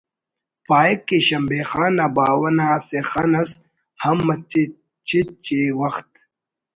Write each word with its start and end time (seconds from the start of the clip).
پاہک 0.67 0.99
کہ 1.07 1.17
شمبے 1.27 1.59
خان 1.69 1.91
نا 1.97 2.05
باوہ 2.15 2.49
نا 2.57 2.65
اسہ 2.75 2.99
خن 3.09 3.31
اس 3.41 3.51
ہم 4.03 4.17
مچے 4.27 4.63
چِچ 5.07 5.45
ءِ 5.59 5.59
وخت 5.79 6.09